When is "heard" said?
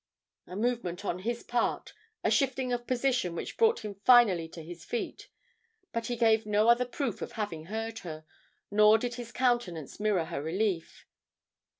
7.65-7.99